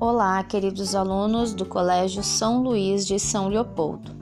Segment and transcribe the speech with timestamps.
[0.00, 4.14] Olá, queridos alunos do Colégio São Luís de São Leopoldo.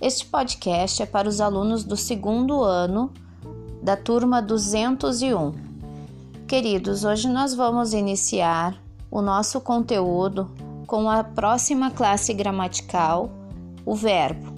[0.00, 3.12] Este podcast é para os alunos do segundo ano
[3.82, 5.52] da turma 201.
[6.48, 8.74] Queridos, hoje nós vamos iniciar
[9.10, 10.50] o nosso conteúdo
[10.86, 13.30] com a próxima classe gramatical,
[13.84, 14.54] o verbo.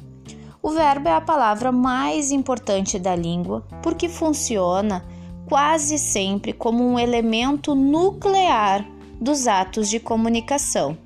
[0.62, 5.04] O verbo é a palavra mais importante da língua porque funciona
[5.48, 10.98] quase sempre como um elemento nuclear dos atos de comunicação.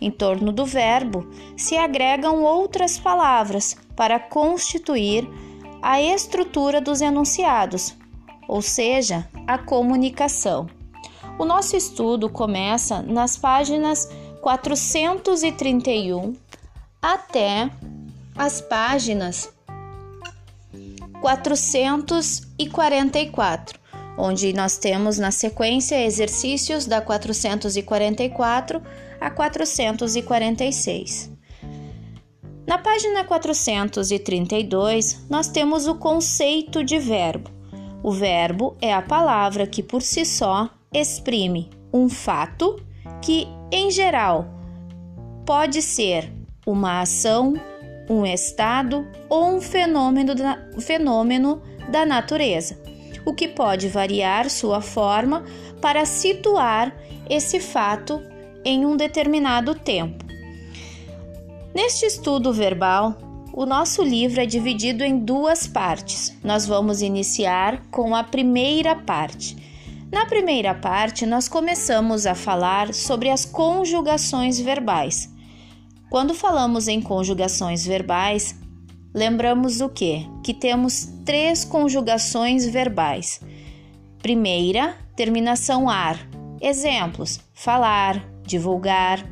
[0.00, 5.28] Em torno do verbo se agregam outras palavras para constituir
[5.80, 7.96] a estrutura dos enunciados,
[8.48, 10.66] ou seja, a comunicação.
[11.38, 14.10] O nosso estudo começa nas páginas
[14.40, 16.34] 431
[17.00, 17.70] até
[18.36, 19.52] as páginas
[21.20, 23.81] 444
[24.16, 28.82] onde nós temos na sequência exercícios da 444
[29.20, 31.30] a 446.
[32.66, 37.50] Na página 432, nós temos o conceito de verbo.
[38.02, 42.80] O verbo é a palavra que por si só exprime um fato
[43.20, 44.46] que, em geral,
[45.44, 46.32] pode ser
[46.66, 47.54] uma ação,
[48.08, 52.81] um estado ou um fenômeno da, fenômeno da natureza
[53.24, 55.44] o que pode variar sua forma
[55.80, 56.94] para situar
[57.28, 58.20] esse fato
[58.64, 60.24] em um determinado tempo.
[61.74, 63.16] Neste estudo verbal,
[63.54, 66.36] o nosso livro é dividido em duas partes.
[66.42, 69.56] Nós vamos iniciar com a primeira parte.
[70.10, 75.30] Na primeira parte, nós começamos a falar sobre as conjugações verbais.
[76.10, 78.54] Quando falamos em conjugações verbais,
[79.14, 80.26] lembramos o que?
[80.42, 83.40] Que temos três conjugações verbais.
[84.20, 86.18] Primeira, terminação ar.
[86.60, 89.24] Exemplos: falar, divulgar.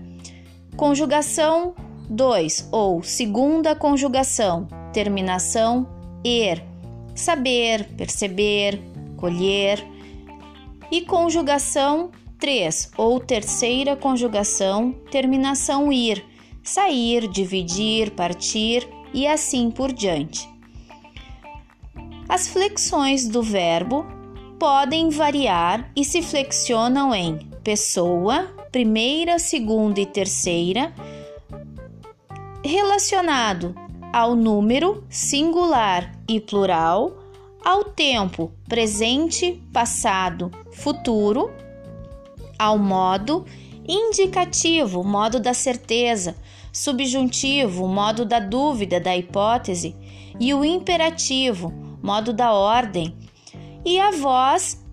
[0.77, 1.75] Conjugação
[2.09, 5.89] 2 ou segunda conjugação, terminação
[6.25, 6.65] er.
[7.15, 8.81] Saber, perceber,
[9.17, 9.85] colher.
[10.91, 16.25] E conjugação 3 ou terceira conjugação, terminação ir.
[16.65, 20.49] Sair, dividir, partir e assim por diante.
[22.29, 24.07] As flexões do verbo
[24.59, 30.93] podem variar e se flexionam em pessoa, primeira, segunda e terceira,
[32.65, 33.75] relacionado
[34.13, 37.17] ao número singular e plural,
[37.65, 41.51] ao tempo presente, passado, futuro,
[42.59, 43.45] ao modo
[43.87, 46.37] indicativo, modo da certeza,
[46.73, 49.97] subjuntivo, modo da dúvida, da hipótese,
[50.39, 51.73] e o imperativo,
[52.03, 53.17] modo da ordem,
[53.85, 54.85] e a voz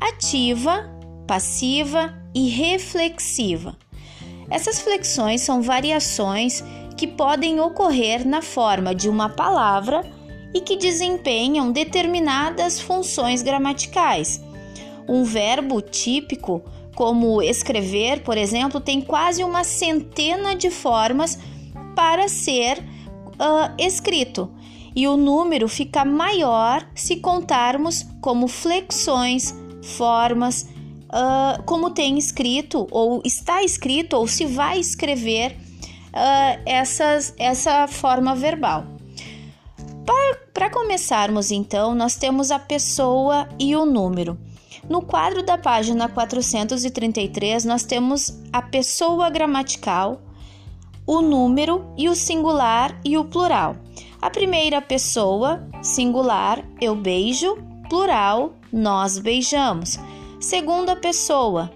[0.00, 0.90] ativa,
[1.26, 3.76] passiva e reflexiva.
[4.50, 6.62] Essas flexões são variações
[6.96, 10.02] que podem ocorrer na forma de uma palavra
[10.54, 14.42] e que desempenham determinadas funções gramaticais.
[15.08, 16.62] Um verbo típico
[16.96, 21.38] como escrever, por exemplo, tem quase uma centena de formas
[21.94, 24.50] para ser uh, escrito.
[24.94, 30.62] E o número fica maior se contarmos como flexões, formas,
[31.12, 38.34] uh, como tem escrito, ou está escrito, ou se vai escrever uh, essas, essa forma
[38.34, 38.86] verbal.
[40.54, 44.38] Para começarmos, então, nós temos a pessoa e o número.
[44.88, 50.20] No quadro da página 433, nós temos a pessoa gramatical,
[51.04, 53.76] o número e o singular e o plural.
[54.22, 57.56] A primeira pessoa, singular, eu beijo,
[57.88, 59.98] plural, nós beijamos.
[60.40, 61.72] Segunda pessoa,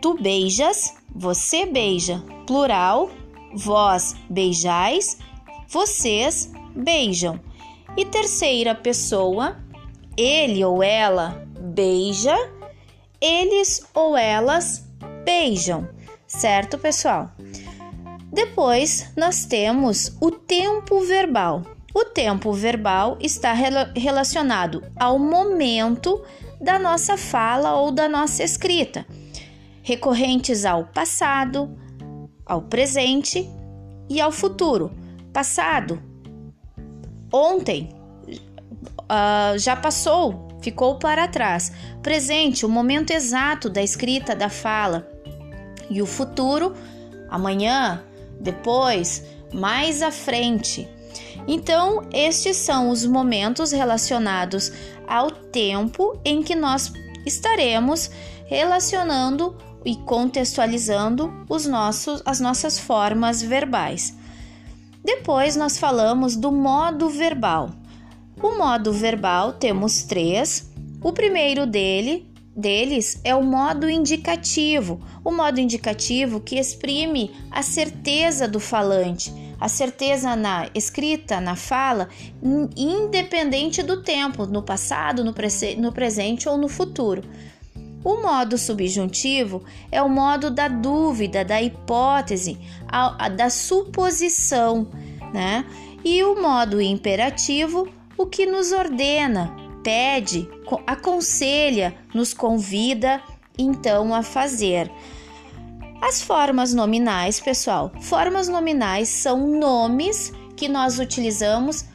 [0.00, 3.10] tu beijas, você beija, plural,
[3.54, 5.18] vós beijais,
[5.68, 7.38] vocês beijam.
[7.98, 9.58] E terceira pessoa,
[10.16, 11.49] ele ou ela
[11.80, 12.36] beija,
[13.18, 14.86] eles ou elas
[15.24, 15.88] beijam,
[16.26, 17.30] certo, pessoal?
[18.30, 21.62] Depois nós temos o tempo verbal.
[21.94, 23.54] O tempo verbal está
[23.96, 26.22] relacionado ao momento
[26.60, 29.06] da nossa fala ou da nossa escrita,
[29.82, 31.74] recorrentes ao passado,
[32.44, 33.48] ao presente
[34.06, 34.92] e ao futuro.
[35.32, 35.98] Passado,
[37.32, 37.88] ontem,
[38.28, 41.72] uh, já passou, ficou para trás.
[42.02, 45.08] Presente, o momento exato da escrita da fala.
[45.88, 46.74] E o futuro,
[47.28, 48.02] amanhã,
[48.40, 50.88] depois, mais à frente.
[51.46, 54.72] Então, estes são os momentos relacionados
[55.06, 56.92] ao tempo em que nós
[57.26, 58.10] estaremos
[58.46, 64.16] relacionando e contextualizando os nossos, as nossas formas verbais.
[65.02, 67.70] Depois nós falamos do modo verbal.
[68.42, 70.70] O modo verbal temos três.
[71.02, 72.26] O primeiro dele,
[72.56, 74.98] deles é o modo indicativo.
[75.22, 82.08] O modo indicativo que exprime a certeza do falante, a certeza na escrita, na fala,
[82.74, 87.22] independente do tempo, no passado, no, pre no presente ou no futuro.
[88.02, 92.58] O modo subjuntivo é o modo da dúvida, da hipótese,
[92.88, 94.88] a, a, da suposição,
[95.34, 95.66] né?
[96.02, 97.86] E o modo imperativo,
[98.20, 100.46] o que nos ordena, pede,
[100.86, 103.22] aconselha, nos convida
[103.56, 104.92] então a fazer.
[106.02, 111.86] As formas nominais, pessoal, formas nominais são nomes que nós utilizamos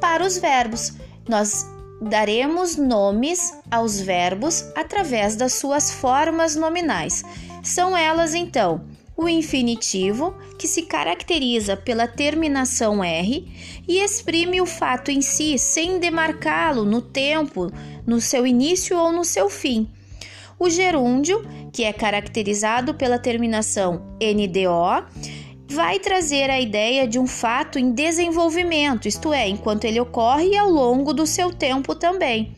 [0.00, 0.94] para os verbos.
[1.28, 1.64] Nós
[2.02, 7.22] daremos nomes aos verbos através das suas formas nominais.
[7.62, 8.80] São elas, então,
[9.20, 13.46] o infinitivo, que se caracteriza pela terminação R
[13.86, 17.70] e exprime o fato em si sem demarcá-lo no tempo,
[18.06, 19.88] no seu início ou no seu fim.
[20.58, 25.04] O gerúndio, que é caracterizado pela terminação NDO,
[25.68, 30.68] vai trazer a ideia de um fato em desenvolvimento, isto é, enquanto ele ocorre ao
[30.68, 32.54] longo do seu tempo também.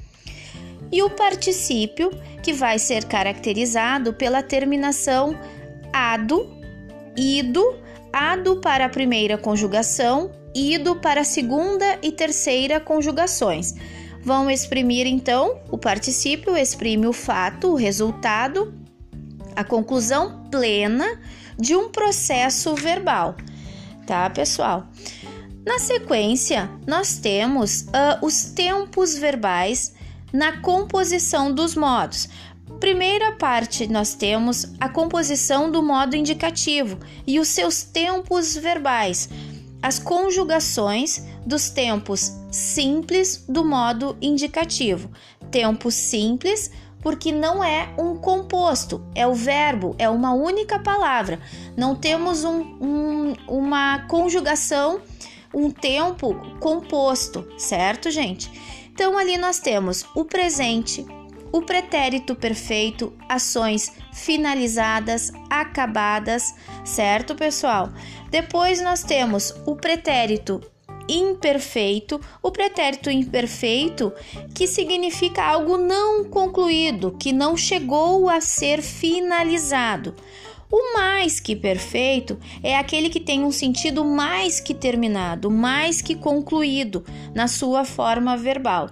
[0.90, 2.10] E o particípio,
[2.42, 5.36] que vai ser caracterizado pela terminação
[5.92, 6.50] ado,
[7.16, 7.76] ido,
[8.12, 13.74] ado para a primeira conjugação, ido para a segunda e terceira conjugações.
[14.22, 18.72] Vão exprimir então o particípio, exprime o fato, o resultado,
[19.56, 21.20] a conclusão plena
[21.58, 23.36] de um processo verbal,
[24.06, 24.86] tá, pessoal?
[25.64, 29.94] Na sequência, nós temos uh, os tempos verbais
[30.32, 32.28] na composição dos modos.
[32.82, 39.28] Primeira parte, nós temos a composição do modo indicativo e os seus tempos verbais,
[39.80, 45.12] as conjugações dos tempos simples do modo indicativo.
[45.48, 51.38] Tempo simples porque não é um composto, é o verbo, é uma única palavra.
[51.76, 55.00] Não temos um, um, uma conjugação,
[55.54, 58.50] um tempo composto, certo, gente?
[58.92, 61.06] Então, ali nós temos o presente,
[61.52, 66.54] o pretérito perfeito, ações finalizadas, acabadas,
[66.84, 67.90] certo, pessoal?
[68.30, 70.60] Depois nós temos o pretérito
[71.08, 74.12] imperfeito, o pretérito imperfeito,
[74.54, 80.14] que significa algo não concluído, que não chegou a ser finalizado.
[80.70, 86.14] O mais que perfeito é aquele que tem um sentido mais que terminado, mais que
[86.14, 88.88] concluído na sua forma verbal.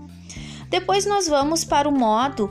[0.69, 2.51] Depois nós vamos para o modo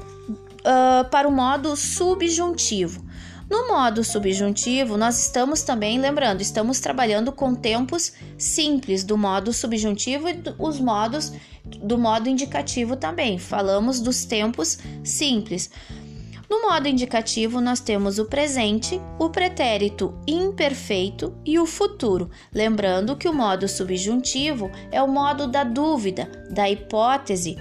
[0.61, 3.11] uh, para o modo subjuntivo.
[3.49, 10.29] No modo subjuntivo, nós estamos também, lembrando, estamos trabalhando com tempos simples do modo subjuntivo
[10.29, 11.33] e os modos
[11.65, 13.37] do modo indicativo também.
[13.37, 15.69] Falamos dos tempos simples.
[16.51, 22.29] No modo indicativo, nós temos o presente, o pretérito imperfeito e o futuro.
[22.53, 27.57] Lembrando que o modo subjuntivo é o modo da dúvida, da hipótese.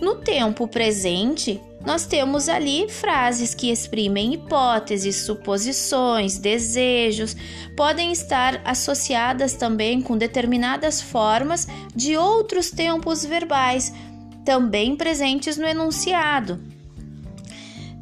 [0.00, 7.36] No tempo presente, nós temos ali frases que exprimem hipóteses, suposições, desejos,
[7.76, 13.92] podem estar associadas também com determinadas formas de outros tempos verbais,
[14.42, 16.72] também presentes no enunciado.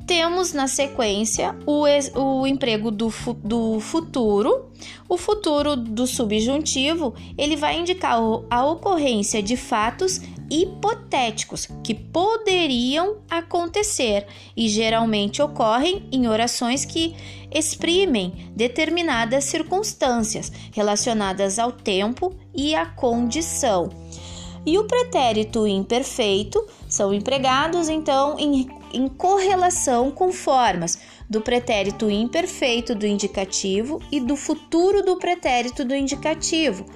[0.06, 1.84] Temos na sequência o,
[2.18, 4.70] o emprego do, do futuro.
[5.08, 8.18] O futuro do subjuntivo ele vai indicar
[8.50, 17.14] a ocorrência de fatos hipotéticos que poderiam acontecer e geralmente ocorrem em orações que
[17.50, 23.88] exprimem determinadas circunstâncias relacionadas ao tempo e à condição.
[24.64, 32.94] E o pretérito imperfeito são empregados então em, em correlação com formas do pretérito imperfeito
[32.94, 36.86] do indicativo e do futuro do pretérito do indicativo.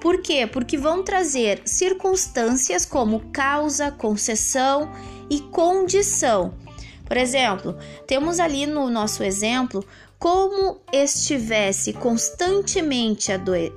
[0.00, 0.46] Por quê?
[0.46, 4.92] Porque vão trazer circunstâncias como causa, concessão
[5.28, 6.54] e condição.
[7.04, 7.76] Por exemplo,
[8.06, 9.84] temos ali no nosso exemplo
[10.18, 13.30] como estivesse constantemente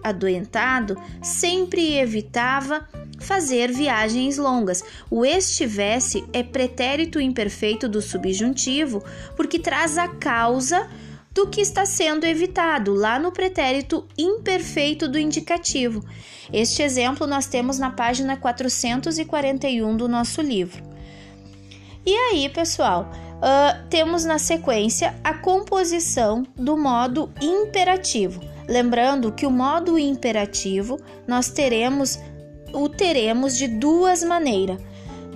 [0.03, 2.87] adoentado, sempre evitava
[3.21, 4.83] fazer viagens longas.
[5.09, 9.03] O estivesse é pretérito imperfeito do subjuntivo
[9.35, 10.89] porque traz a causa
[11.33, 16.03] do que está sendo evitado, lá no pretérito imperfeito do indicativo.
[16.51, 20.83] Este exemplo nós temos na página 441 do nosso livro.
[22.05, 28.41] E aí, pessoal, uh, temos na sequência a composição do modo imperativo.
[28.67, 32.19] Lembrando que o modo imperativo nós teremos
[32.73, 34.77] o teremos de duas maneiras.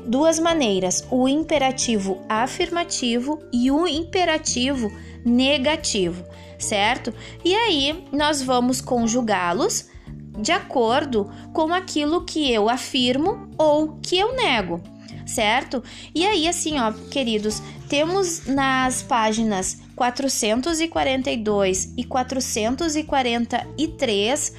[0.06, 4.92] Duas maneiras, o imperativo afirmativo e o imperativo
[5.26, 6.24] negativo,
[6.60, 7.12] certo?
[7.44, 9.90] E aí nós vamos conjugá-los
[10.38, 14.82] de acordo com aquilo que eu afirmo ou que eu nego,
[15.26, 15.82] certo?
[16.14, 24.54] E aí, assim, ó, queridos, temos nas páginas 442 e 443 uh,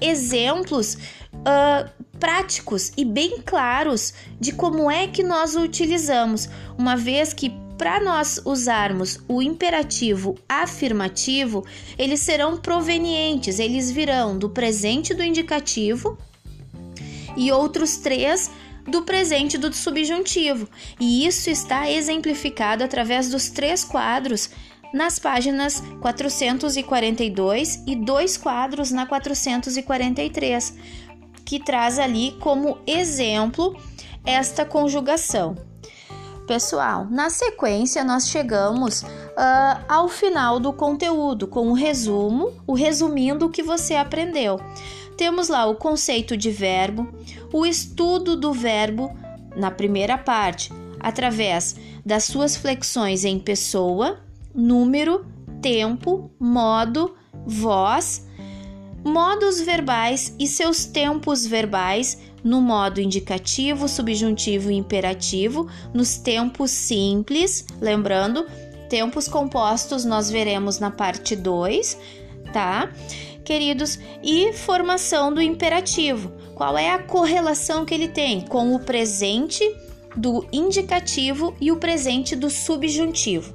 [0.00, 0.96] exemplos
[1.34, 6.48] uh, práticos e bem claros de como é que nós o utilizamos,
[6.78, 11.66] uma vez que para nós usarmos o imperativo afirmativo,
[11.98, 16.16] eles serão provenientes, eles virão do presente do indicativo
[17.36, 18.50] e outros três
[18.86, 20.68] do presente do subjuntivo.
[21.00, 24.50] E isso está exemplificado através dos três quadros
[24.92, 30.74] nas páginas 442 e dois quadros na 443
[31.52, 33.78] que traz ali como exemplo
[34.24, 35.54] esta conjugação.
[36.46, 43.44] Pessoal, na sequência nós chegamos uh, ao final do conteúdo com o resumo, o resumindo
[43.44, 44.58] o que você aprendeu.
[45.18, 47.12] Temos lá o conceito de verbo,
[47.52, 49.14] o estudo do verbo
[49.54, 54.20] na primeira parte, através das suas flexões em pessoa,
[54.54, 55.26] número,
[55.60, 58.26] tempo, modo, voz,
[59.04, 67.64] modos verbais e seus tempos verbais no modo indicativo, subjuntivo e imperativo, nos tempos simples,
[67.80, 68.46] lembrando,
[68.88, 71.98] tempos compostos nós veremos na parte 2,
[72.52, 72.90] tá?
[73.44, 76.32] Queridos, e formação do imperativo.
[76.54, 79.64] Qual é a correlação que ele tem com o presente
[80.16, 83.54] do indicativo e o presente do subjuntivo?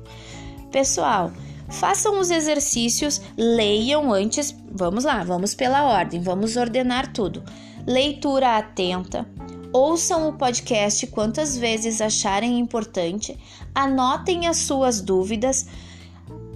[0.72, 1.32] Pessoal,
[1.70, 4.56] Façam os exercícios, leiam antes.
[4.72, 7.44] Vamos lá, vamos pela ordem, vamos ordenar tudo.
[7.86, 9.28] Leitura atenta.
[9.74, 13.38] Ouçam o podcast quantas vezes acharem importante,
[13.76, 15.68] anotem as suas dúvidas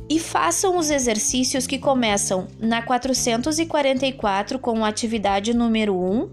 [0.09, 6.29] e façam os exercícios que começam na 444 com a atividade número 1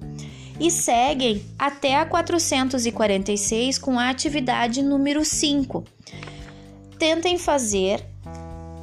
[0.60, 5.84] e seguem até a 446 com a atividade número 5.
[6.98, 8.04] Tentem fazer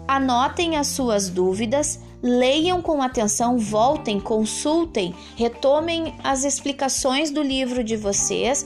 [0.07, 7.95] Anotem as suas dúvidas, leiam com atenção, voltem, consultem, retomem as explicações do livro de
[7.95, 8.65] vocês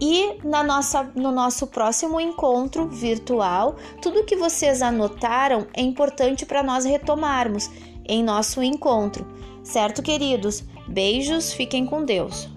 [0.00, 6.62] e na nossa, no nosso próximo encontro virtual, tudo que vocês anotaram é importante para
[6.62, 7.70] nós retomarmos
[8.08, 9.26] em nosso encontro,
[9.62, 10.64] certo, queridos?
[10.88, 12.48] Beijos, fiquem com Deus.